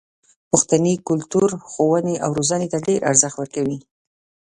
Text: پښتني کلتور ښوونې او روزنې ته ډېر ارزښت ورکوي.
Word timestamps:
پښتني 0.49 0.95
کلتور 1.07 1.49
ښوونې 1.69 2.15
او 2.23 2.29
روزنې 2.37 2.67
ته 2.73 2.77
ډېر 2.87 2.99
ارزښت 3.09 3.37
ورکوي. 3.39 3.77